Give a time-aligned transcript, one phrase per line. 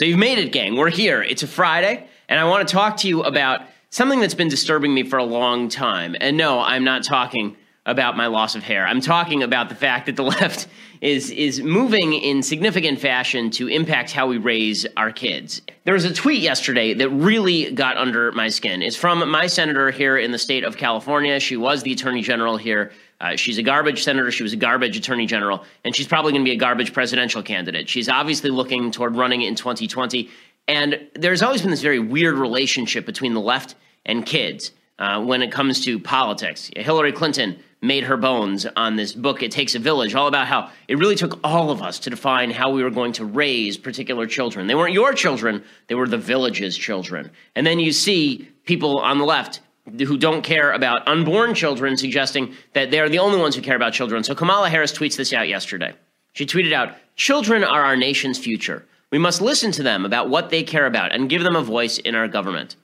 [0.00, 0.76] So you've made it, gang.
[0.76, 1.22] We're here.
[1.22, 3.60] It's a Friday, and I want to talk to you about
[3.90, 6.16] something that's been disturbing me for a long time.
[6.18, 8.86] And no, I'm not talking about my loss of hair.
[8.86, 10.68] I'm talking about the fact that the left
[11.02, 15.60] is is moving in significant fashion to impact how we raise our kids.
[15.84, 18.80] There was a tweet yesterday that really got under my skin.
[18.80, 21.38] It's from my senator here in the state of California.
[21.40, 22.90] She was the attorney general here.
[23.20, 24.30] Uh, she's a garbage senator.
[24.30, 27.42] She was a garbage attorney general, and she's probably going to be a garbage presidential
[27.42, 27.88] candidate.
[27.88, 30.30] She's obviously looking toward running in 2020.
[30.66, 33.74] And there's always been this very weird relationship between the left
[34.06, 36.70] and kids uh, when it comes to politics.
[36.76, 40.70] Hillary Clinton made her bones on this book, It Takes a Village, all about how
[40.86, 44.26] it really took all of us to define how we were going to raise particular
[44.26, 44.66] children.
[44.66, 47.30] They weren't your children, they were the village's children.
[47.56, 49.60] And then you see people on the left
[49.98, 53.92] who don't care about unborn children suggesting that they're the only ones who care about
[53.92, 54.22] children.
[54.22, 55.94] So Kamala Harris tweets this out yesterday.
[56.32, 58.86] She tweeted out, Children are our nation's future.
[59.10, 61.98] We must listen to them about what they care about and give them a voice
[61.98, 62.76] in our government.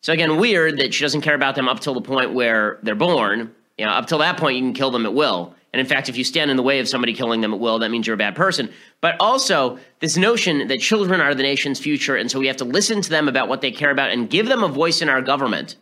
[0.00, 2.94] So again, weird that she doesn't care about them up till the point where they're
[2.94, 3.54] born.
[3.76, 5.54] You know, up till that point, you can kill them at will.
[5.72, 7.80] And in fact, if you stand in the way of somebody killing them at will,
[7.80, 8.72] that means you're a bad person.
[9.02, 12.64] But also, this notion that children are the nation's future, and so we have to
[12.64, 15.20] listen to them about what they care about and give them a voice in our
[15.20, 15.76] government.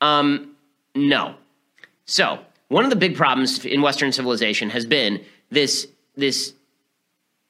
[0.00, 0.56] Um,
[0.94, 1.34] no.
[2.06, 6.54] So, one of the big problems in Western civilization has been this this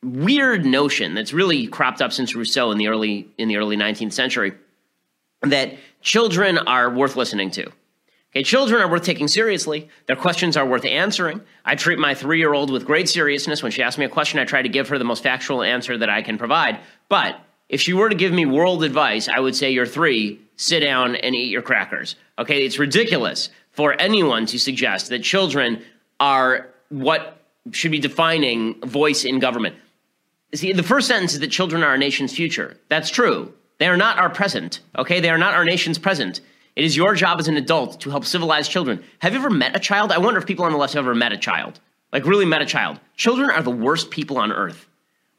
[0.03, 4.13] weird notion that's really cropped up since Rousseau in the early in the early 19th
[4.13, 4.53] century
[5.43, 7.71] that children are worth listening to.
[8.31, 9.89] Okay, children are worth taking seriously.
[10.07, 11.41] Their questions are worth answering.
[11.65, 13.63] I treat my three year old with great seriousness.
[13.63, 15.97] When she asks me a question, I try to give her the most factual answer
[15.97, 16.79] that I can provide.
[17.09, 20.81] But if she were to give me world advice, I would say, You're three, sit
[20.81, 22.17] down and eat your crackers.
[22.39, 25.83] Okay, it's ridiculous for anyone to suggest that children
[26.21, 27.41] are what
[27.73, 29.77] should be defining voice in government.
[30.55, 32.77] See, the first sentence is that children are our nation's future.
[32.89, 33.55] That's true.
[33.79, 35.21] They are not our present, okay?
[35.21, 36.41] They are not our nation's present.
[36.75, 39.05] It is your job as an adult to help civilize children.
[39.21, 40.11] Have you ever met a child?
[40.11, 41.79] I wonder if people on the left have ever met a child.
[42.13, 42.99] Like, really met a child.
[43.17, 44.88] Children are the worst people on earth.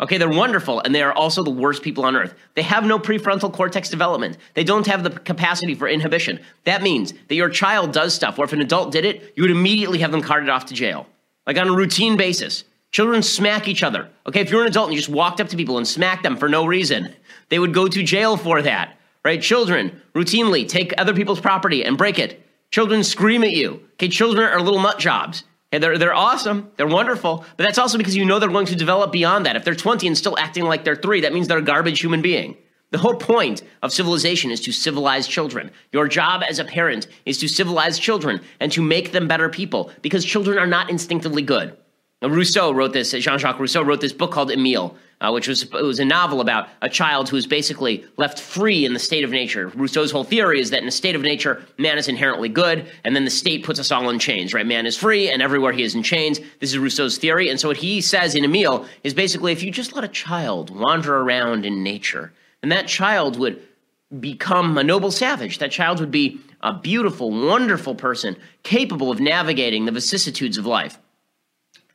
[0.01, 2.33] Okay, they're wonderful, and they are also the worst people on earth.
[2.55, 4.37] They have no prefrontal cortex development.
[4.53, 6.39] They don't have the capacity for inhibition.
[6.63, 9.51] That means that your child does stuff where if an adult did it, you would
[9.51, 11.05] immediately have them carted off to jail,
[11.45, 12.63] like on a routine basis.
[12.91, 14.09] Children smack each other.
[14.25, 16.37] Okay, if you're an adult and you just walked up to people and smacked them
[16.37, 17.13] for no reason,
[17.49, 19.41] they would go to jail for that, right?
[19.41, 22.41] Children routinely take other people's property and break it.
[22.71, 23.81] Children scream at you.
[23.93, 25.43] Okay, children are little nut jobs.
[25.71, 26.71] Okay, they're, they're awesome.
[26.77, 27.45] They're wonderful.
[27.57, 29.55] But that's also because you know they're going to develop beyond that.
[29.55, 32.21] If they're 20 and still acting like they're three, that means they're a garbage human
[32.21, 32.57] being.
[32.91, 35.69] The whole point of civilization is to civilize children.
[35.91, 39.91] Your job as a parent is to civilize children and to make them better people
[40.01, 41.77] because children are not instinctively good.
[42.21, 45.71] Rousseau wrote this, Jean Jacques Rousseau wrote this book called Emile, uh, which was, it
[45.71, 49.31] was a novel about a child who is basically left free in the state of
[49.31, 49.69] nature.
[49.69, 53.15] Rousseau's whole theory is that in a state of nature, man is inherently good, and
[53.15, 54.65] then the state puts us all in chains, right?
[54.65, 56.39] Man is free, and everywhere he is in chains.
[56.59, 57.49] This is Rousseau's theory.
[57.49, 60.75] And so what he says in Emile is basically if you just let a child
[60.75, 63.61] wander around in nature, and that child would
[64.19, 65.59] become a noble savage.
[65.59, 70.99] That child would be a beautiful, wonderful person capable of navigating the vicissitudes of life.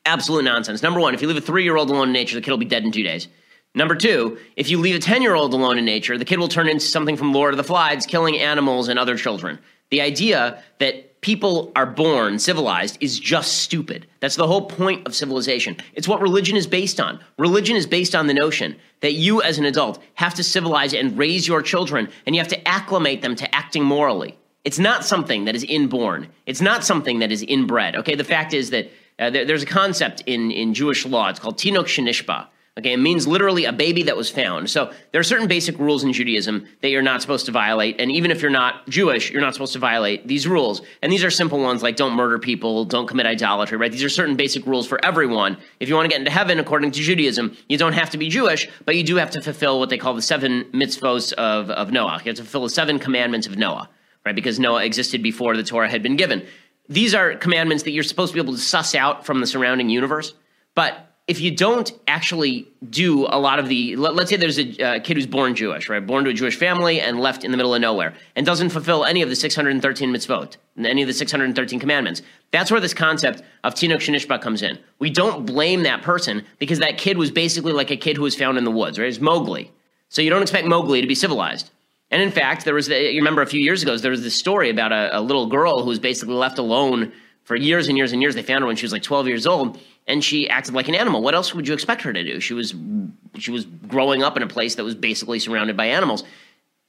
[0.07, 0.83] Absolute nonsense.
[0.83, 2.59] Number one, if you leave a three year old alone in nature, the kid will
[2.59, 3.29] be dead in two days.
[3.75, 6.49] Number two, if you leave a 10 year old alone in nature, the kid will
[6.49, 9.59] turn into something from Lord of the Flies, killing animals and other children.
[9.91, 14.07] The idea that people are born civilized is just stupid.
[14.21, 15.77] That's the whole point of civilization.
[15.95, 17.19] It's what religion is based on.
[17.39, 21.17] Religion is based on the notion that you, as an adult, have to civilize and
[21.19, 24.39] raise your children, and you have to acclimate them to acting morally.
[24.65, 26.29] It's not something that is inborn.
[26.47, 27.97] It's not something that is inbred.
[27.97, 31.29] Okay, the fact is that uh, there, there's a concept in, in Jewish law.
[31.29, 32.49] It's called tinok shenishba.
[32.77, 34.69] Okay, it means literally a baby that was found.
[34.69, 38.01] So there are certain basic rules in Judaism that you're not supposed to violate.
[38.01, 40.83] And even if you're not Jewish, you're not supposed to violate these rules.
[41.01, 43.93] And these are simple ones like don't murder people, don't commit idolatry, right?
[43.93, 45.57] These are certain basic rules for everyone.
[45.79, 48.29] If you want to get into heaven, according to Judaism, you don't have to be
[48.29, 51.93] Jewish, but you do have to fulfill what they call the seven mitzvos of, of
[51.93, 52.19] Noah.
[52.25, 53.89] You have to fulfill the seven commandments of Noah,
[54.27, 54.35] right?
[54.35, 56.45] Because Noah existed before the Torah had been given
[56.89, 59.89] these are commandments that you're supposed to be able to suss out from the surrounding
[59.89, 60.35] universe.
[60.75, 64.83] But if you don't actually do a lot of the, let, us say there's a
[64.83, 67.57] uh, kid who's born Jewish, right, born to a Jewish family and left in the
[67.57, 71.81] middle of nowhere, and doesn't fulfill any of the 613 mitzvot, any of the 613
[71.81, 72.21] commandments.
[72.51, 74.79] That's where this concept of tinok shenishba comes in.
[74.99, 78.37] We don't blame that person because that kid was basically like a kid who was
[78.37, 79.09] found in the woods, right?
[79.09, 79.73] It's Mowgli.
[80.11, 81.71] So you don't expect Mowgli to be civilized.
[82.11, 84.71] And in fact, there was, you remember a few years ago, there was this story
[84.71, 87.13] about a, a little girl who was basically left alone
[87.45, 88.35] for years and years and years.
[88.35, 89.79] They found her when she was like 12 years old.
[90.07, 91.23] and she acted like an animal.
[91.23, 92.41] What else would you expect her to do?
[92.41, 92.75] She was
[93.39, 96.25] she was growing up in a place that was basically surrounded by animals.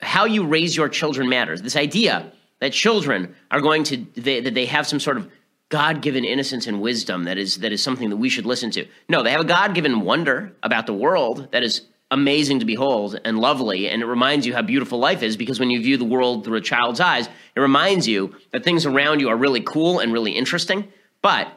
[0.01, 1.61] How you raise your children matters.
[1.61, 5.29] This idea that children are going to they, that they have some sort of
[5.69, 8.85] God-given innocence and wisdom that is that is something that we should listen to.
[9.09, 11.81] No, they have a God-given wonder about the world that is
[12.15, 15.69] amazing to behold and lovely and it reminds you how beautiful life is because when
[15.69, 19.29] you view the world through a child's eyes, it reminds you that things around you
[19.29, 20.87] are really cool and really interesting.
[21.21, 21.47] But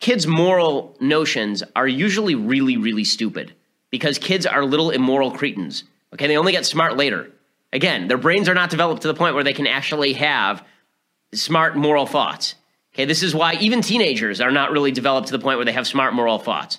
[0.00, 3.54] kids' moral notions are usually really really stupid
[3.90, 5.84] because kids are little immoral cretins.
[6.12, 7.30] Okay, they only get smart later.
[7.72, 10.64] Again, their brains are not developed to the point where they can actually have
[11.34, 12.54] smart moral thoughts.
[12.94, 15.72] Okay, this is why even teenagers are not really developed to the point where they
[15.72, 16.78] have smart moral thoughts.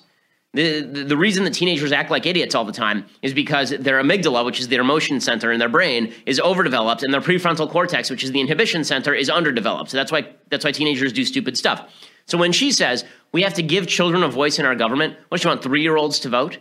[0.56, 4.42] The, the, reason that teenagers act like idiots all the time is because their amygdala,
[4.42, 8.24] which is their emotion center in their brain, is overdeveloped, and their prefrontal cortex, which
[8.24, 9.90] is the inhibition center, is underdeveloped.
[9.90, 11.92] So that's why that's why teenagers do stupid stuff.
[12.24, 15.42] So when she says we have to give children a voice in our government, what
[15.42, 16.56] do you want three year olds to vote?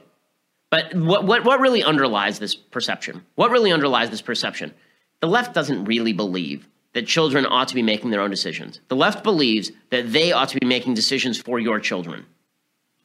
[0.69, 3.25] But what, what what really underlies this perception?
[3.35, 4.73] What really underlies this perception?
[5.21, 8.81] The left doesn't really believe that children ought to be making their own decisions.
[8.89, 12.25] The left believes that they ought to be making decisions for your children.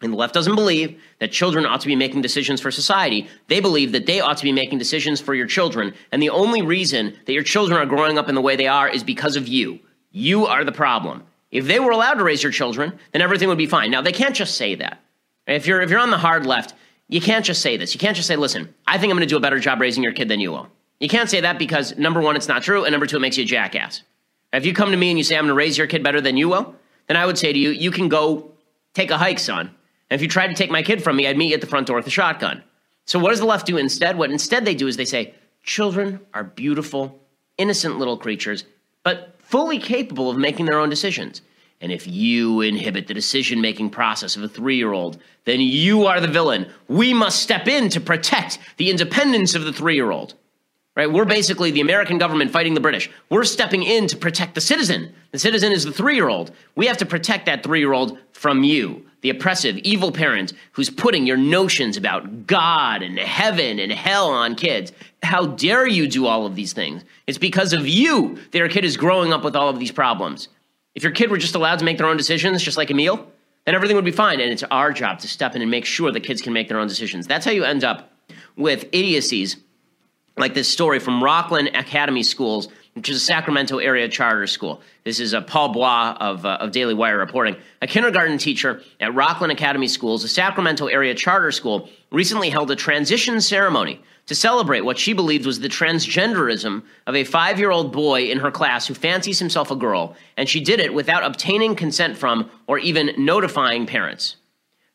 [0.03, 3.29] And the left doesn't believe that children ought to be making decisions for society.
[3.49, 5.95] They believe that they ought to be making decisions for your children.
[6.11, 8.89] And the only reason that your children are growing up in the way they are
[8.89, 9.79] is because of you.
[10.11, 11.25] You are the problem.
[11.51, 13.91] If they were allowed to raise your children, then everything would be fine.
[13.91, 15.01] Now, they can't just say that.
[15.47, 16.75] If you're, if you're on the hard left,
[17.09, 17.93] you can't just say this.
[17.93, 20.03] You can't just say, listen, I think I'm going to do a better job raising
[20.03, 20.69] your kid than you will.
[21.01, 23.37] You can't say that because number one, it's not true, and number two, it makes
[23.37, 24.03] you a jackass.
[24.53, 26.21] If you come to me and you say, I'm going to raise your kid better
[26.21, 26.75] than you will,
[27.09, 28.53] then I would say to you, you can go
[28.95, 29.75] take a hike, son.
[30.11, 31.67] And if you tried to take my kid from me, I'd meet you at the
[31.67, 32.63] front door with a shotgun.
[33.07, 34.19] So what does the left do instead?
[34.19, 37.21] What instead they do is they say, children are beautiful,
[37.57, 38.65] innocent little creatures,
[39.05, 41.43] but fully capable of making their own decisions.
[41.81, 46.07] And if you inhibit the decision making process of a three year old, then you
[46.07, 46.71] are the villain.
[46.89, 50.35] We must step in to protect the independence of the three year old.
[50.97, 51.11] Right?
[51.11, 53.11] We're basically the American government fighting the British.
[53.31, 55.15] We're stepping in to protect the citizen.
[55.31, 56.51] The citizen is the three year old.
[56.75, 60.91] We have to protect that three year old from you, the oppressive, evil parent who's
[60.91, 64.93] putting your notions about God and heaven and hell on kids.
[65.23, 67.05] How dare you do all of these things?
[67.27, 70.49] It's because of you that your kid is growing up with all of these problems.
[70.95, 73.27] If your kid were just allowed to make their own decisions, just like Emile,
[73.65, 74.41] then everything would be fine.
[74.41, 76.79] And it's our job to step in and make sure that kids can make their
[76.79, 77.27] own decisions.
[77.27, 78.13] That's how you end up
[78.57, 79.57] with idiocies
[80.37, 82.69] like this story from Rocklin Academy Schools,
[83.01, 84.83] which is a Sacramento area charter school.
[85.05, 87.57] This is a Paul Bois of, uh, of Daily Wire reporting.
[87.81, 92.77] A kindergarten teacher at Rocklin Academy Schools, a Sacramento area charter school, recently held a
[92.77, 97.91] transition ceremony to celebrate what she believed was the transgenderism of a five year old
[97.91, 101.75] boy in her class who fancies himself a girl, and she did it without obtaining
[101.75, 104.37] consent from or even notifying parents.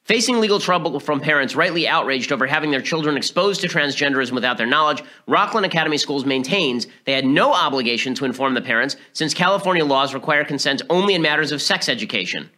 [0.05, 4.55] Facing legal trouble from parents rightly outraged over having their children exposed to transgenderism without
[4.55, 9.33] their knowledge, Rocklin Academy Schools maintains they had no obligation to inform the parents since
[9.33, 12.51] California laws require consent only in matters of sex education.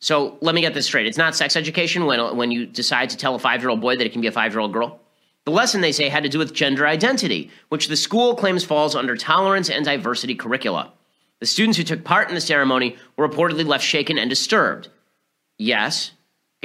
[0.00, 1.06] So let me get this straight.
[1.06, 3.96] It's not sex education when, when you decide to tell a five year old boy
[3.96, 5.00] that it can be a five year old girl.
[5.46, 8.94] The lesson, they say, had to do with gender identity, which the school claims falls
[8.94, 10.92] under tolerance and diversity curricula.
[11.40, 14.90] The students who took part in the ceremony were reportedly left shaken and disturbed.
[15.56, 16.10] Yes,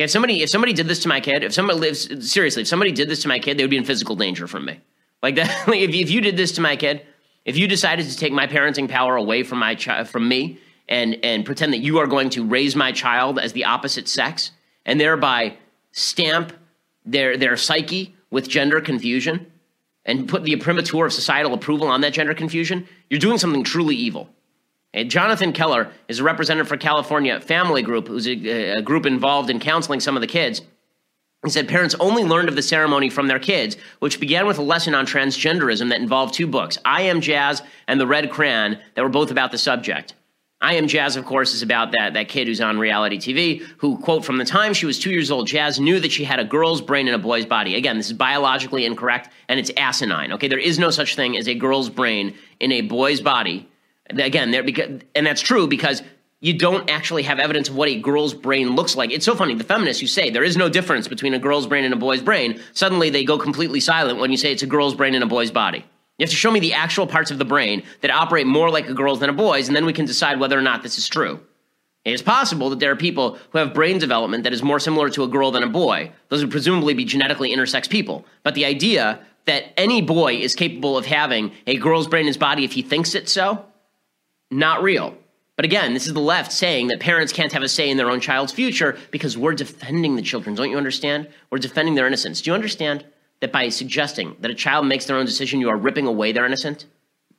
[0.04, 2.92] if somebody if somebody did this to my kid, if somebody lives seriously, if somebody
[2.92, 4.80] did this to my kid, they would be in physical danger from me.
[5.22, 5.68] Like that.
[5.68, 7.06] Like if if you did this to my kid,
[7.46, 11.18] if you decided to take my parenting power away from my child from me and
[11.24, 14.52] and pretend that you are going to raise my child as the opposite sex
[14.86, 15.58] and thereby
[15.92, 16.54] stamp
[17.06, 19.52] their their psyche with gender confusion
[20.06, 23.96] and put the imprimatur of societal approval on that gender confusion, you're doing something truly
[23.96, 24.30] evil.
[24.94, 29.50] And Jonathan Keller is a representative for California Family Group, who's a, a group involved
[29.50, 30.62] in counseling some of the kids.
[31.44, 34.64] He said parents only learned of the ceremony from their kids, which began with a
[34.64, 39.02] lesson on transgenderism that involved two books, I Am Jazz and The Red Crayon, that
[39.02, 40.14] were both about the subject.
[40.64, 43.98] I Am Jazz, of course, is about that, that kid who's on reality TV who,
[43.98, 46.46] quote, from the time she was two years old, Jazz knew that she had a
[46.46, 47.74] girl's brain in a boy's body.
[47.74, 50.34] Again, this is biologically incorrect and it's asinine.
[50.34, 53.68] Okay, there is no such thing as a girl's brain in a boy's body
[54.18, 56.02] Again, there because and that's true because
[56.42, 59.12] you don't actually have evidence of what a girl's brain looks like.
[59.12, 59.54] It's so funny.
[59.54, 62.22] The feminists who say there is no difference between a girl's brain and a boy's
[62.22, 65.28] brain, suddenly they go completely silent when you say it's a girl's brain and a
[65.28, 65.86] boy's body.
[66.18, 68.90] You have to show me the actual parts of the brain that operate more like
[68.90, 71.08] a girl's than a boy's, and then we can decide whether or not this is
[71.08, 71.40] true.
[72.04, 75.10] It is possible that there are people who have brain development that is more similar
[75.12, 76.12] to a girl than a boy.
[76.30, 78.26] Those would presumably be genetically intersex people.
[78.42, 82.38] But the idea that any boy is capable of having a girl's brain in his
[82.38, 83.66] body if he thinks it so,
[84.52, 85.16] not real.
[85.56, 88.10] But again, this is the left saying that parents can't have a say in their
[88.10, 90.56] own child's future because we're defending the children.
[90.56, 91.28] Don't you understand?
[91.50, 92.42] We're defending their innocence.
[92.42, 93.06] Do you understand
[93.42, 96.46] that by suggesting that a child makes their own decision, you are ripping away their
[96.46, 96.86] innocence?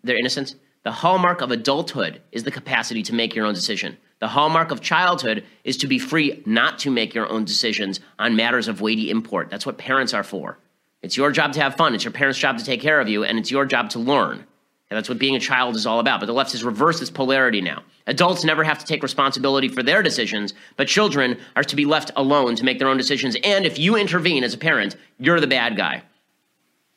[0.05, 0.55] Their innocence?
[0.85, 3.97] The hallmark of adulthood is the capacity to make your own decision.
[4.19, 8.37] The hallmark of childhood is to be free not to make your own decisions on
[8.37, 9.49] matters of weighty import.
[9.51, 10.59] That's what parents are for.
[11.03, 11.95] It's your job to have fun.
[11.95, 14.45] It's your parents' job to take care of you, and it's your job to learn.
[14.93, 16.21] And that's what being a child is all about.
[16.21, 17.83] But the left has reversed this polarity now.
[18.07, 22.11] Adults never have to take responsibility for their decisions, but children are to be left
[22.15, 23.35] alone to make their own decisions.
[23.43, 26.03] And if you intervene as a parent, you're the bad guy.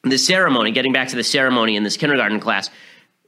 [0.03, 2.69] The ceremony, getting back to the ceremony in this kindergarten class,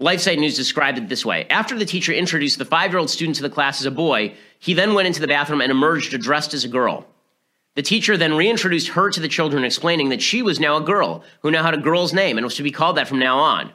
[0.01, 1.47] LifeSite News described it this way.
[1.49, 4.35] After the teacher introduced the five year old student to the class as a boy,
[4.59, 7.07] he then went into the bathroom and emerged dressed as a girl.
[7.75, 11.23] The teacher then reintroduced her to the children, explaining that she was now a girl
[11.41, 13.71] who now had a girl's name and was to be called that from now on.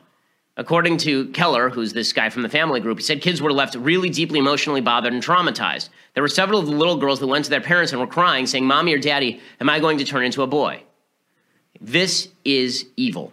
[0.57, 3.75] According to Keller, who's this guy from the family group, he said kids were left
[3.75, 5.89] really deeply emotionally bothered and traumatized.
[6.13, 8.47] There were several of the little girls that went to their parents and were crying,
[8.47, 10.83] saying, Mommy or Daddy, am I going to turn into a boy?
[11.81, 13.33] This is evil.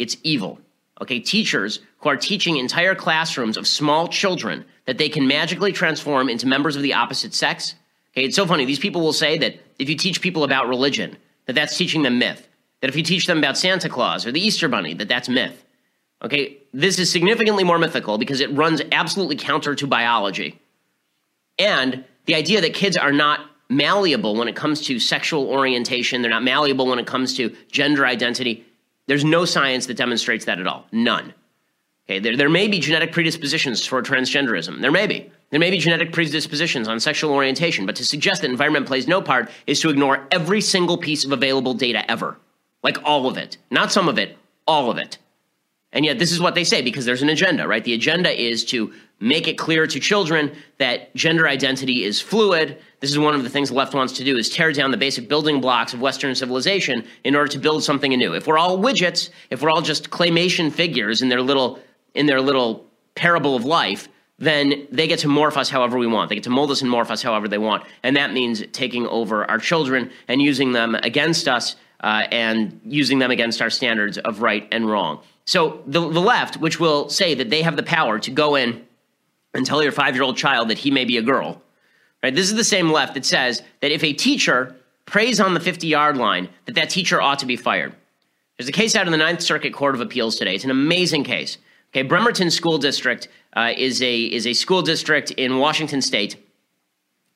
[0.00, 0.58] It's evil.
[1.00, 6.28] Okay, teachers who are teaching entire classrooms of small children that they can magically transform
[6.28, 7.74] into members of the opposite sex.
[8.12, 8.64] Okay, it's so funny.
[8.64, 12.18] These people will say that if you teach people about religion, that that's teaching them
[12.18, 12.48] myth.
[12.80, 15.64] That if you teach them about Santa Claus or the Easter Bunny, that that's myth.
[16.22, 20.58] Okay, this is significantly more mythical because it runs absolutely counter to biology.
[21.58, 26.30] And the idea that kids are not malleable when it comes to sexual orientation, they're
[26.30, 28.64] not malleable when it comes to gender identity.
[29.06, 30.86] There's no science that demonstrates that at all.
[30.90, 31.34] None.
[32.08, 34.80] Okay, there, there may be genetic predispositions for transgenderism.
[34.80, 35.30] There may be.
[35.50, 39.20] There may be genetic predispositions on sexual orientation, but to suggest that environment plays no
[39.20, 42.36] part is to ignore every single piece of available data ever.
[42.82, 43.58] Like all of it.
[43.70, 45.18] Not some of it, all of it.
[45.92, 47.82] And yet, this is what they say because there's an agenda, right?
[47.82, 52.78] The agenda is to make it clear to children that gender identity is fluid.
[53.00, 54.96] This is one of the things the left wants to do is tear down the
[54.96, 58.34] basic building blocks of Western civilization in order to build something anew.
[58.34, 61.80] If we're all widgets, if we're all just claymation figures in their little
[62.14, 66.28] in their little parable of life, then they get to morph us however we want.
[66.28, 67.84] They get to mold us and morph us however they want.
[68.02, 73.18] And that means taking over our children and using them against us uh, and using
[73.18, 75.20] them against our standards of right and wrong.
[75.44, 78.84] So the, the left, which will say that they have the power to go in
[79.54, 81.62] and tell your five year old child that he may be a girl,
[82.22, 82.34] right?
[82.34, 84.76] This is the same left that says that if a teacher
[85.06, 87.94] prays on the 50 yard line, that that teacher ought to be fired.
[88.58, 90.54] There's a case out in the Ninth Circuit Court of Appeals today.
[90.54, 91.58] It's an amazing case.
[91.90, 96.36] Okay, Bremerton School District uh, is a is a school district in Washington State,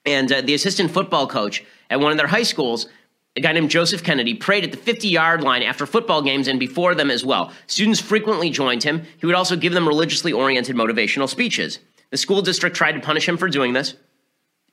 [0.05, 2.89] and uh, the assistant football coach at one of their high schools
[3.41, 6.61] a guy named Joseph Kennedy prayed at the 50 yard line after football games and
[6.61, 7.51] before them as well.
[7.69, 9.03] Students frequently joined him.
[9.17, 11.79] He would also give them religiously oriented motivational speeches.
[12.11, 13.95] The school district tried to punish him for doing this.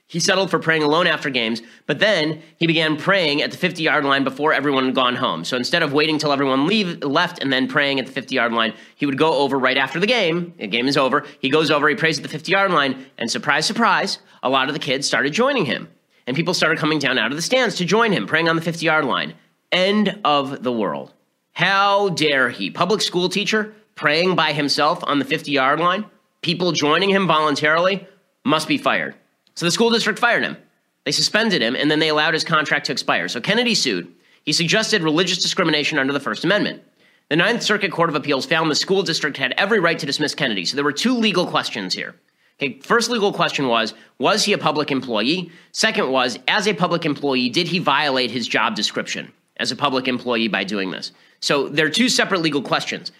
[0.05, 3.83] He settled for praying alone after games, but then he began praying at the 50
[3.83, 5.45] yard line before everyone had gone home.
[5.45, 8.51] So instead of waiting till everyone leave, left and then praying at the 50 yard
[8.51, 10.53] line, he would go over right after the game.
[10.57, 11.25] The game is over.
[11.39, 14.67] He goes over, he prays at the 50 yard line, and surprise, surprise, a lot
[14.67, 15.87] of the kids started joining him
[16.27, 18.61] and people started coming down out of the stands to join him, praying on the
[18.61, 19.33] 50 yard line.
[19.71, 21.13] End of the world.
[21.53, 22.69] How dare he?
[22.69, 26.05] Public school teacher praying by himself on the 50 yard line,
[26.41, 28.07] people joining him voluntarily,
[28.45, 29.15] must be fired.
[29.55, 30.55] So the school district fired him.
[31.03, 33.27] They suspended him, and then they allowed his contract to expire.
[33.27, 34.13] So Kennedy sued.
[34.43, 36.83] He suggested religious discrimination under the First Amendment.
[37.29, 40.35] The Ninth Circuit Court of Appeals found the school district had every right to dismiss
[40.35, 40.63] Kennedy.
[40.63, 42.15] So there were two legal questions here.
[42.59, 45.51] Okay, first legal question was Was he a public employee?
[45.71, 50.07] Second was As a public employee, did he violate his job description as a public
[50.07, 51.11] employee by doing this?
[51.39, 53.11] So there are two separate legal questions.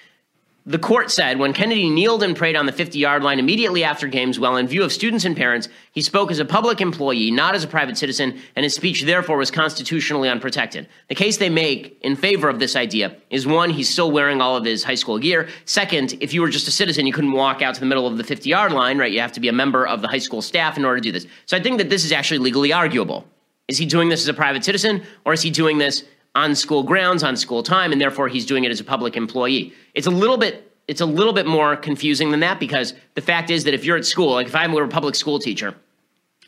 [0.67, 4.05] The court said when Kennedy kneeled and prayed on the 50 yard line immediately after
[4.05, 7.55] games, while in view of students and parents, he spoke as a public employee, not
[7.55, 10.89] as a private citizen, and his speech therefore was constitutionally unprotected.
[11.07, 14.57] The case they make in favor of this idea is one, he's still wearing all
[14.57, 15.47] of his high school gear.
[15.63, 18.17] Second, if you were just a citizen, you couldn't walk out to the middle of
[18.17, 19.13] the 50 yard line, right?
[19.13, 21.13] You have to be a member of the high school staff in order to do
[21.13, 21.27] this.
[21.45, 23.25] So I think that this is actually legally arguable.
[23.69, 26.03] Is he doing this as a private citizen, or is he doing this
[26.37, 29.73] on school grounds, on school time, and therefore he's doing it as a public employee?
[29.95, 33.49] It's a little bit it's a little bit more confusing than that because the fact
[33.49, 35.75] is that if you're at school, like if I were a public school teacher,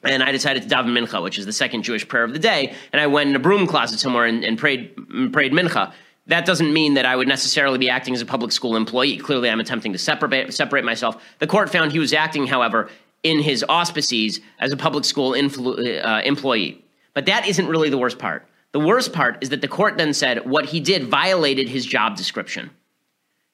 [0.01, 2.73] and I decided to daven mincha, which is the second Jewish prayer of the day,
[2.93, 4.95] and I went in a broom closet somewhere and, and prayed
[5.33, 5.91] prayed mincha.
[6.27, 9.17] That doesn't mean that I would necessarily be acting as a public school employee.
[9.17, 11.21] Clearly, I'm attempting to separate separate myself.
[11.39, 12.89] The court found he was acting, however,
[13.23, 16.81] in his auspices as a public school influ- uh, employee.
[17.13, 18.45] But that isn't really the worst part.
[18.71, 22.15] The worst part is that the court then said what he did violated his job
[22.15, 22.69] description.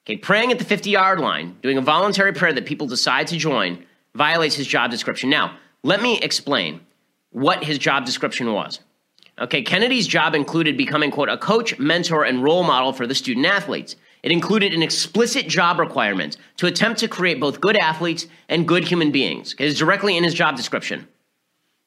[0.06, 3.38] Okay, praying at the 50 yard line, doing a voluntary prayer that people decide to
[3.38, 5.30] join, violates his job description.
[5.30, 6.82] Now, let me explain
[7.32, 8.82] what his job description was.
[9.40, 13.46] Okay, Kennedy's job included becoming, quote, a coach, mentor, and role model for the student
[13.46, 13.98] athletes.
[14.24, 18.86] It included an explicit job requirement to attempt to create both good athletes and good
[18.86, 19.54] human beings.
[19.60, 21.08] It is directly in his job description.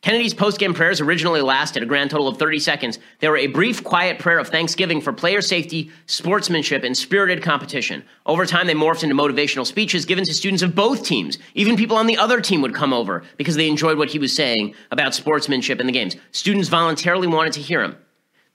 [0.09, 2.99] Kennedy's post-game prayers originally lasted a grand total of 30 seconds.
[3.19, 8.03] They were a brief, quiet prayer of thanksgiving for player safety, sportsmanship, and spirited competition.
[8.25, 11.37] Over time, they morphed into motivational speeches given to students of both teams.
[11.53, 14.35] Even people on the other team would come over because they enjoyed what he was
[14.35, 16.17] saying about sportsmanship in the games.
[16.33, 17.95] Students voluntarily wanted to hear him.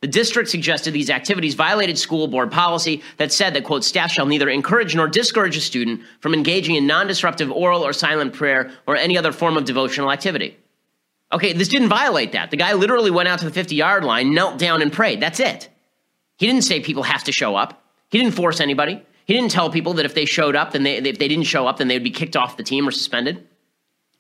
[0.01, 4.25] The district suggested these activities violated school board policy that said that, quote, staff shall
[4.25, 8.71] neither encourage nor discourage a student from engaging in non disruptive oral or silent prayer
[8.87, 10.57] or any other form of devotional activity.
[11.33, 12.51] Okay, this didn't violate that.
[12.51, 15.19] The guy literally went out to the 50 yard line, knelt down, and prayed.
[15.19, 15.67] That's it.
[16.37, 17.83] He didn't say people have to show up.
[18.09, 19.03] He didn't force anybody.
[19.25, 21.65] He didn't tell people that if they showed up, then they, if they didn't show
[21.65, 23.47] up, then they would be kicked off the team or suspended.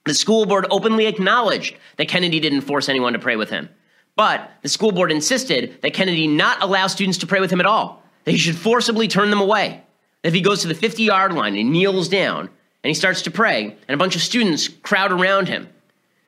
[0.05, 3.69] The school board openly acknowledged that Kennedy didn't force anyone to pray with him.
[4.15, 7.65] But the school board insisted that Kennedy not allow students to pray with him at
[7.65, 9.83] all, that he should forcibly turn them away.
[10.21, 12.49] That if he goes to the 50 yard line and kneels down
[12.83, 15.69] and he starts to pray, and a bunch of students crowd around him,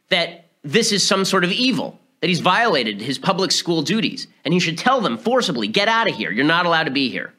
[0.09, 4.53] that this is some sort of evil, that he's violated his public school duties, and
[4.53, 6.31] he should tell them forcibly, get out of here.
[6.31, 7.33] You're not allowed to be here.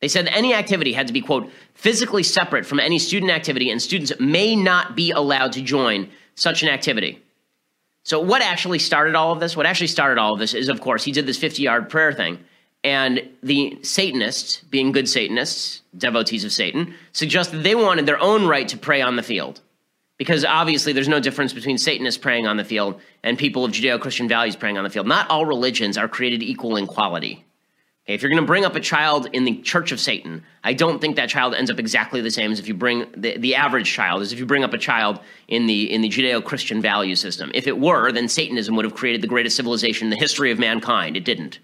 [0.00, 3.80] They said any activity had to be, quote, physically separate from any student activity, and
[3.80, 7.22] students may not be allowed to join such an activity.
[8.04, 9.56] So, what actually started all of this?
[9.56, 12.12] What actually started all of this is, of course, he did this 50 yard prayer
[12.12, 12.38] thing.
[12.84, 18.68] And the Satanists, being good Satanists, devotees of Satan, suggested they wanted their own right
[18.68, 19.60] to pray on the field
[20.18, 24.00] because obviously there's no difference between Satanists praying on the field and people of Judeo
[24.00, 25.06] Christian values praying on the field.
[25.06, 27.44] Not all religions are created equal in quality.
[28.06, 30.74] Okay, if you're going to bring up a child in the Church of Satan, I
[30.74, 33.56] don't think that child ends up exactly the same as if you bring the, the
[33.56, 35.18] average child, as if you bring up a child
[35.48, 37.50] in the in the Judeo Christian value system.
[37.52, 40.58] If it were, then Satanism would have created the greatest civilization in the history of
[40.58, 41.16] mankind.
[41.16, 41.58] It didn't.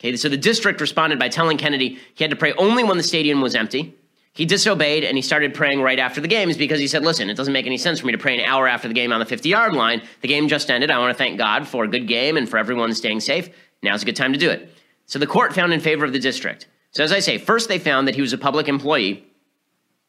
[0.00, 3.04] Okay, so the district responded by telling Kennedy he had to pray only when the
[3.04, 3.94] stadium was empty
[4.34, 7.36] he disobeyed and he started praying right after the games because he said, Listen, it
[7.36, 9.26] doesn't make any sense for me to pray an hour after the game on the
[9.26, 10.02] 50 yard line.
[10.22, 10.90] The game just ended.
[10.90, 13.50] I want to thank God for a good game and for everyone staying safe.
[13.82, 14.74] Now's a good time to do it.
[15.06, 16.66] So the court found in favor of the district.
[16.92, 19.24] So, as I say, first they found that he was a public employee.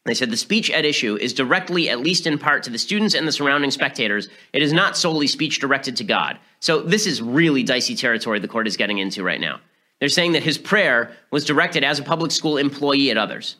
[0.06, 3.14] They said the speech at issue is directly, at least in part, to the students
[3.14, 4.28] and the surrounding spectators.
[4.52, 6.38] It is not solely speech directed to God.
[6.60, 9.60] So, this is really dicey territory the court is getting into right now.
[9.98, 13.56] They're saying that his prayer was directed as a public school employee at others.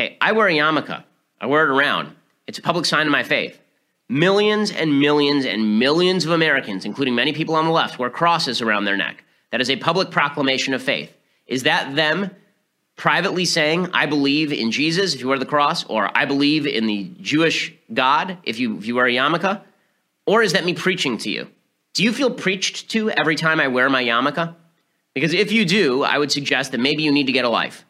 [0.00, 1.04] Okay, I wear a yarmulke.
[1.42, 2.16] I wear it around.
[2.46, 3.60] It's a public sign of my faith.
[4.08, 8.62] Millions and millions and millions of Americans, including many people on the left, wear crosses
[8.62, 9.22] around their neck.
[9.50, 11.14] That is a public proclamation of faith.
[11.46, 12.30] Is that them
[12.96, 16.86] privately saying, I believe in Jesus if you wear the cross, or I believe in
[16.86, 19.60] the Jewish God if you, if you wear a yarmulke?
[20.24, 21.46] Or is that me preaching to you?
[21.92, 24.54] Do you feel preached to every time I wear my yarmulke?
[25.12, 27.84] Because if you do, I would suggest that maybe you need to get a life.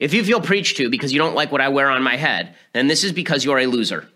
[0.00, 2.56] If you feel preached to because you don't like what I wear on my head,
[2.72, 4.08] then this is because you're a loser.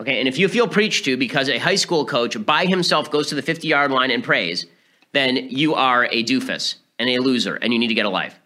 [0.00, 3.28] Okay, and if you feel preached to because a high school coach by himself goes
[3.28, 4.64] to the 50 yard line and prays,
[5.10, 8.38] then you are a doofus and a loser and you need to get a life.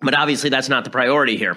[0.00, 1.56] But obviously, that's not the priority here.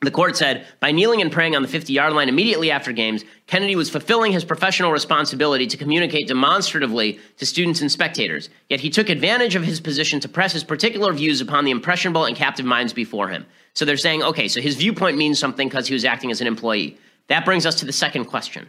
[0.00, 3.24] The court said by kneeling and praying on the 50 yard line immediately after games,
[3.48, 8.48] Kennedy was fulfilling his professional responsibility to communicate demonstratively to students and spectators.
[8.68, 12.26] Yet he took advantage of his position to press his particular views upon the impressionable
[12.26, 13.44] and captive minds before him.
[13.74, 16.46] So they're saying, okay, so his viewpoint means something because he was acting as an
[16.46, 16.96] employee.
[17.26, 18.68] That brings us to the second question.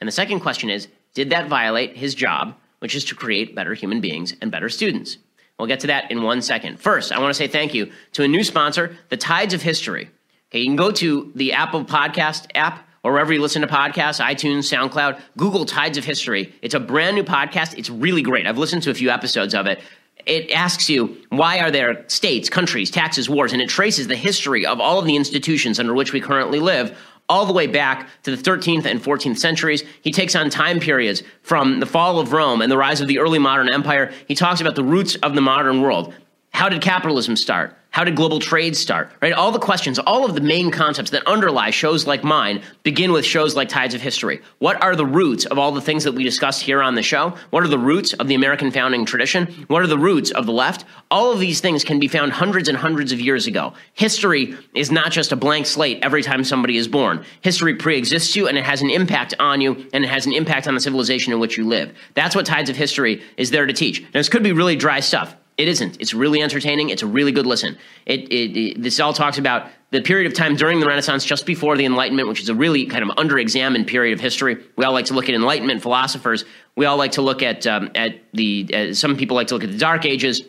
[0.00, 3.72] And the second question is Did that violate his job, which is to create better
[3.72, 5.16] human beings and better students?
[5.58, 6.80] We'll get to that in one second.
[6.80, 10.10] First, I want to say thank you to a new sponsor, The Tides of History.
[10.52, 14.24] Okay, you can go to the Apple Podcast app or wherever you listen to podcasts,
[14.24, 16.54] iTunes, SoundCloud, Google Tides of History.
[16.62, 17.76] It's a brand new podcast.
[17.76, 18.46] It's really great.
[18.46, 19.80] I've listened to a few episodes of it.
[20.24, 23.52] It asks you, why are there states, countries, taxes, wars?
[23.52, 26.96] And it traces the history of all of the institutions under which we currently live
[27.28, 29.82] all the way back to the 13th and 14th centuries.
[30.02, 33.18] He takes on time periods from the fall of Rome and the rise of the
[33.18, 34.12] early modern empire.
[34.28, 36.14] He talks about the roots of the modern world.
[36.52, 37.76] How did capitalism start?
[37.96, 39.10] How did global trade start?
[39.22, 39.32] Right?
[39.32, 43.24] All the questions, all of the main concepts that underlie shows like mine begin with
[43.24, 44.42] shows like Tides of History.
[44.58, 47.34] What are the roots of all the things that we discussed here on the show?
[47.48, 49.46] What are the roots of the American founding tradition?
[49.68, 50.84] What are the roots of the left?
[51.10, 53.72] All of these things can be found hundreds and hundreds of years ago.
[53.94, 57.24] History is not just a blank slate every time somebody is born.
[57.40, 60.68] History pre-exists you and it has an impact on you and it has an impact
[60.68, 61.94] on the civilization in which you live.
[62.12, 64.02] That's what Tides of History is there to teach.
[64.02, 65.34] Now, this could be really dry stuff.
[65.56, 65.96] It isn't.
[66.00, 66.90] It's really entertaining.
[66.90, 67.78] It's a really good listen.
[68.04, 71.46] It, it, it, this all talks about the period of time during the Renaissance, just
[71.46, 74.58] before the Enlightenment, which is a really kind of under-examined period of history.
[74.76, 76.44] We all like to look at Enlightenment philosophers.
[76.76, 78.70] We all like to look at um, at the.
[78.90, 80.42] Uh, some people like to look at the Dark Ages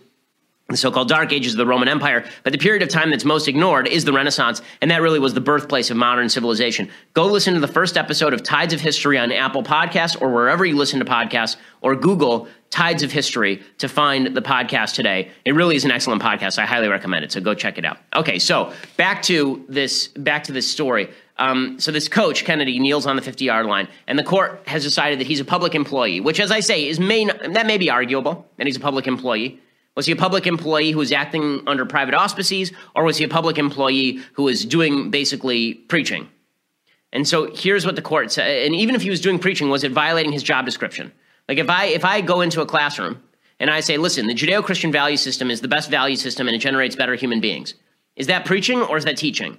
[0.70, 3.48] the so-called dark ages of the roman empire but the period of time that's most
[3.48, 7.54] ignored is the renaissance and that really was the birthplace of modern civilization go listen
[7.54, 11.00] to the first episode of tides of history on apple podcasts or wherever you listen
[11.00, 15.86] to podcasts or google tides of history to find the podcast today it really is
[15.86, 19.22] an excellent podcast i highly recommend it so go check it out okay so back
[19.22, 23.46] to this back to this story um, so this coach kennedy kneels on the 50
[23.46, 26.60] yard line and the court has decided that he's a public employee which as i
[26.60, 29.60] say is may that may be arguable that he's a public employee
[29.98, 33.28] was he a public employee who was acting under private auspices, or was he a
[33.28, 36.30] public employee who was doing basically preaching?
[37.12, 38.68] And so here's what the court said.
[38.68, 41.12] And even if he was doing preaching, was it violating his job description?
[41.48, 43.22] Like if I if I go into a classroom
[43.60, 46.60] and I say, listen, the Judeo-Christian value system is the best value system and it
[46.60, 47.74] generates better human beings.
[48.16, 49.58] Is that preaching or is that teaching?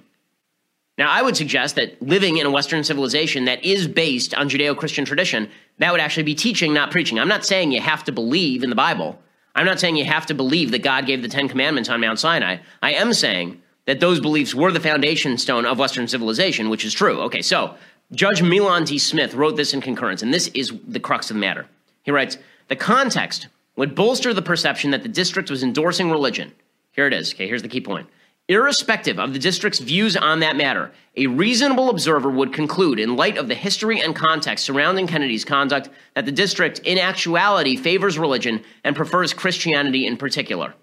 [0.97, 4.75] Now, I would suggest that living in a Western civilization that is based on Judeo
[4.75, 7.17] Christian tradition, that would actually be teaching, not preaching.
[7.17, 9.17] I'm not saying you have to believe in the Bible.
[9.55, 12.19] I'm not saying you have to believe that God gave the Ten Commandments on Mount
[12.19, 12.57] Sinai.
[12.81, 16.93] I am saying that those beliefs were the foundation stone of Western civilization, which is
[16.93, 17.21] true.
[17.21, 17.75] Okay, so
[18.11, 18.97] Judge Milan D.
[18.97, 21.65] Smith wrote this in concurrence, and this is the crux of the matter.
[22.03, 26.53] He writes The context would bolster the perception that the district was endorsing religion.
[26.91, 27.33] Here it is.
[27.33, 28.07] Okay, here's the key point.
[28.49, 33.37] Irrespective of the district's views on that matter, a reasonable observer would conclude, in light
[33.37, 38.63] of the history and context surrounding Kennedy's conduct, that the district, in actuality, favors religion
[38.83, 40.73] and prefers Christianity in particular.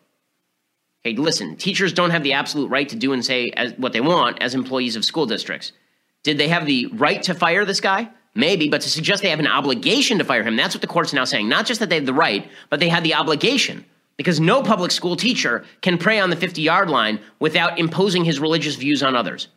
[1.04, 4.00] Okay, listen, teachers don't have the absolute right to do and say as, what they
[4.00, 5.72] want as employees of school districts.
[6.22, 8.10] Did they have the right to fire this guy?
[8.36, 11.14] Maybe, but to suggest they have an obligation to fire him, that's what the court's
[11.14, 11.48] now saying.
[11.48, 13.84] Not just that they have the right, but they had the obligation
[14.18, 18.38] because no public school teacher can pray on the 50 yard line without imposing his
[18.38, 19.48] religious views on others.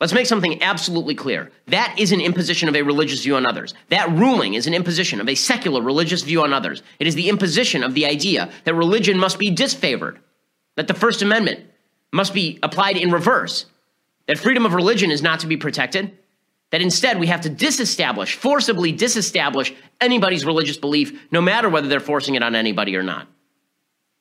[0.00, 1.50] Let's make something absolutely clear.
[1.68, 3.72] That is an imposition of a religious view on others.
[3.88, 6.82] That ruling is an imposition of a secular religious view on others.
[6.98, 10.18] It is the imposition of the idea that religion must be disfavored,
[10.74, 11.60] that the First Amendment
[12.12, 13.64] must be applied in reverse,
[14.26, 16.12] that freedom of religion is not to be protected,
[16.70, 22.00] that instead we have to disestablish, forcibly disestablish anybody's religious belief, no matter whether they're
[22.00, 23.28] forcing it on anybody or not.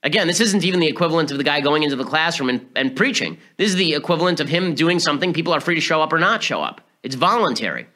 [0.04, 2.96] Again, this isn't even the equivalent of the guy going into the classroom and, and
[2.96, 3.40] preaching.
[3.58, 5.34] This is the equivalent of him doing something.
[5.34, 6.82] People are free to show up or not show up.
[7.02, 7.88] It's voluntary.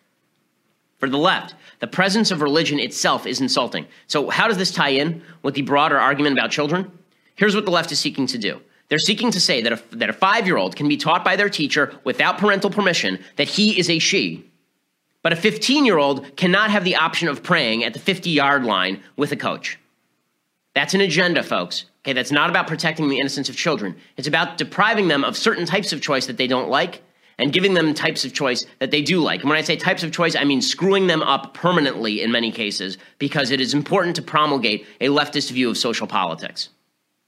[0.98, 3.86] For the left, the presence of religion itself is insulting.
[4.08, 6.92] So, how does this tie in with the broader argument about children?
[7.36, 8.60] Here's what the left is seeking to do.
[8.90, 11.36] They're seeking to say that a, that a five year old can be taught by
[11.36, 14.46] their teacher without parental permission that he is a she,
[15.22, 18.66] but a 15 year old cannot have the option of praying at the 50 yard
[18.66, 19.78] line with a coach.
[20.74, 21.86] That's an agenda, folks.
[22.04, 23.96] Okay, that's not about protecting the innocence of children.
[24.18, 27.02] It's about depriving them of certain types of choice that they don't like
[27.38, 29.42] and giving them types of choice that they do like.
[29.42, 32.52] And when I say types of choice, I mean screwing them up permanently in many
[32.52, 36.70] cases because it is important to promulgate a leftist view of social politics.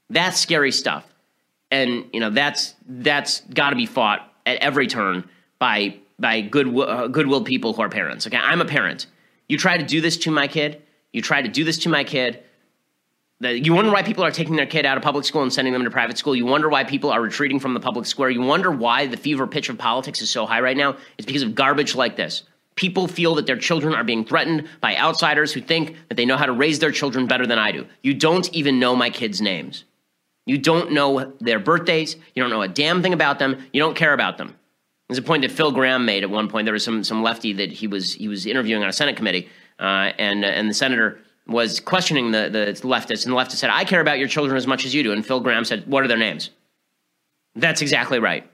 [0.08, 1.11] That's scary stuff.
[1.72, 6.68] And, you know, that's that's got to be fought at every turn by by good
[6.78, 8.28] uh, goodwill people who are parents.
[8.28, 9.06] Okay, I'm a parent.
[9.48, 10.80] You try to do this to my kid,
[11.12, 12.44] you try to do this to my kid,
[13.42, 15.84] you wonder why people are taking their kid out of public school and sending them
[15.84, 16.36] to private school.
[16.36, 18.30] You wonder why people are retreating from the public square.
[18.30, 20.96] You wonder why the fever pitch of politics is so high right now.
[21.18, 22.44] It's because of garbage like this.
[22.76, 26.36] People feel that their children are being threatened by outsiders who think that they know
[26.36, 27.86] how to raise their children better than I do.
[28.02, 29.84] You don't even know my kids' names.
[30.46, 32.16] You don't know their birthdays.
[32.34, 33.64] You don't know a damn thing about them.
[33.72, 34.56] You don't care about them.
[35.08, 36.64] There's a point that Phil Gramm made at one point.
[36.64, 39.48] There was some some lefty that he was he was interviewing on a Senate committee,
[39.78, 43.84] uh, and and the senator was questioning the, the leftist, and the leftist said, I
[43.84, 45.12] care about your children as much as you do.
[45.12, 46.50] And Phil Gramm said, What are their names?
[47.54, 48.48] That's exactly right.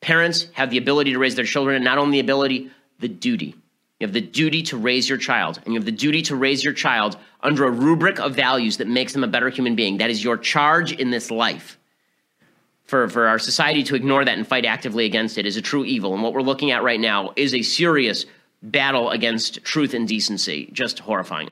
[0.00, 3.56] Parents have the ability to raise their children, and not only the ability, the duty.
[3.98, 6.62] You have the duty to raise your child, and you have the duty to raise
[6.62, 9.98] your child under a rubric of values that makes them a better human being.
[9.98, 11.78] That is your charge in this life.
[12.84, 15.84] For, for our society to ignore that and fight actively against it is a true
[15.84, 16.14] evil.
[16.14, 18.26] And what we're looking at right now is a serious
[18.62, 20.68] battle against truth and decency.
[20.72, 21.48] Just horrifying.